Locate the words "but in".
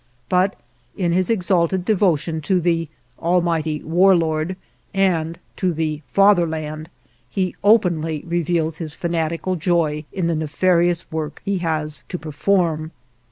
0.29-1.11